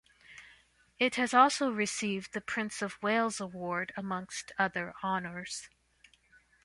[0.97, 5.69] It has also received the Prince of Wales Award, amongst other honours.